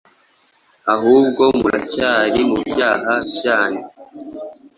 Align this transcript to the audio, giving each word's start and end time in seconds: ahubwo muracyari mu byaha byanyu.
ahubwo 0.93 1.43
muracyari 1.59 2.39
mu 2.51 2.59
byaha 2.69 3.13
byanyu. 3.35 3.83